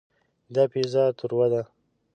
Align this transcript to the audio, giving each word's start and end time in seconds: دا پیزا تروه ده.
دا 0.53 0.63
پیزا 0.73 1.03
تروه 1.17 1.47
ده. 1.53 1.61